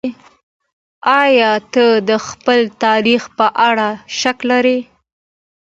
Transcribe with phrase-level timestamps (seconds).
[1.23, 3.89] ايا ته د خپل تاريخ په اړه
[4.19, 4.79] شک لرې؟